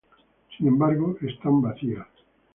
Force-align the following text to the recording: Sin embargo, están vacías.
Sin 0.57 0.67
embargo, 0.67 1.15
están 1.21 1.61
vacías. 1.61 2.07